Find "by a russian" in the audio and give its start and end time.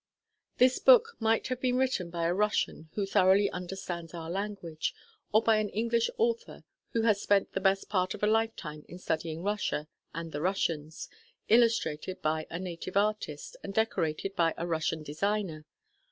2.09-2.89, 14.35-15.03